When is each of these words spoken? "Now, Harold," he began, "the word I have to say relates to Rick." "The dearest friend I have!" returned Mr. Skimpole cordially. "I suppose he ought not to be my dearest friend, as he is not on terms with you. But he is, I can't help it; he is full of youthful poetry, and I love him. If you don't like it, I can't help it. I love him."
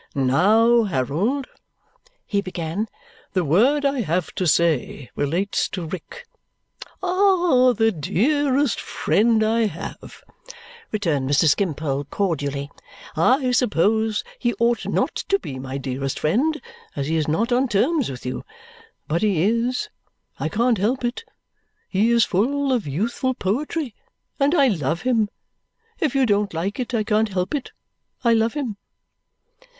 "Now, 0.15 0.85
Harold," 0.85 1.45
he 2.25 2.41
began, 2.41 2.87
"the 3.33 3.45
word 3.45 3.85
I 3.85 4.01
have 4.01 4.33
to 4.33 4.47
say 4.47 5.11
relates 5.15 5.69
to 5.69 5.85
Rick." 5.85 6.25
"The 7.03 7.95
dearest 7.99 8.79
friend 8.81 9.43
I 9.43 9.67
have!" 9.67 10.23
returned 10.91 11.29
Mr. 11.29 11.47
Skimpole 11.47 12.05
cordially. 12.05 12.71
"I 13.15 13.51
suppose 13.51 14.23
he 14.39 14.55
ought 14.55 14.87
not 14.87 15.13
to 15.29 15.37
be 15.37 15.59
my 15.59 15.77
dearest 15.77 16.17
friend, 16.17 16.59
as 16.95 17.05
he 17.05 17.15
is 17.15 17.27
not 17.27 17.51
on 17.51 17.67
terms 17.67 18.09
with 18.09 18.25
you. 18.25 18.43
But 19.07 19.21
he 19.21 19.43
is, 19.43 19.89
I 20.39 20.49
can't 20.49 20.79
help 20.79 21.05
it; 21.05 21.25
he 21.87 22.09
is 22.09 22.25
full 22.25 22.73
of 22.73 22.87
youthful 22.87 23.35
poetry, 23.35 23.93
and 24.39 24.55
I 24.55 24.67
love 24.67 25.03
him. 25.03 25.29
If 25.99 26.15
you 26.15 26.25
don't 26.25 26.55
like 26.55 26.79
it, 26.79 26.91
I 26.95 27.03
can't 27.03 27.29
help 27.29 27.53
it. 27.53 27.71
I 28.23 28.33
love 28.33 28.55
him." 28.55 28.77